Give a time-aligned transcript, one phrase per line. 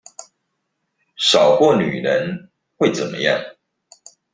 [1.15, 3.55] 少過女人會怎麼樣？